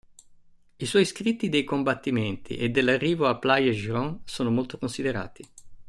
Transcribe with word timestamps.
I 0.77 0.85
suoi 0.87 1.05
scritti 1.05 1.47
dei 1.47 1.63
combattimenti 1.63 2.57
e 2.57 2.69
dell'arrivo 2.69 3.27
a 3.27 3.37
Playa 3.37 3.71
Girón 3.71 4.21
sono 4.25 4.49
molto 4.49 4.79
considerati. 4.79 5.47